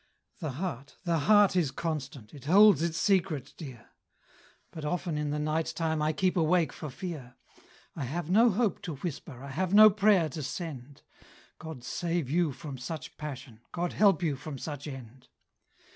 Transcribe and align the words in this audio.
The 0.39 0.53
heart 0.53 0.97
the 1.03 1.19
heart 1.19 1.55
is 1.55 1.69
constant; 1.69 2.33
It 2.33 2.45
holds 2.45 2.81
its 2.81 2.97
secret, 2.97 3.53
Dear! 3.55 3.91
But 4.71 4.83
often 4.83 5.15
in 5.15 5.29
the 5.29 5.37
night 5.37 5.67
time 5.75 6.01
I 6.01 6.11
keep 6.11 6.35
awake 6.35 6.73
for 6.73 6.89
fear. 6.89 7.35
I 7.95 8.05
have 8.05 8.27
no 8.27 8.49
hope 8.49 8.81
to 8.81 8.95
whisper, 8.95 9.43
I 9.43 9.51
have 9.51 9.75
no 9.75 9.91
prayer 9.91 10.27
to 10.29 10.41
send, 10.41 11.03
God 11.59 11.83
save 11.83 12.31
you 12.31 12.51
from 12.51 12.79
such 12.79 13.15
passion! 13.17 13.59
God 13.71 13.93
help 13.93 14.23
you 14.23 14.35
from 14.35 14.57
such 14.57 14.87
end! 14.87 15.27